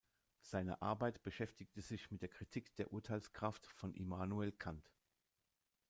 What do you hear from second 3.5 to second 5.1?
von Immanuel Kant.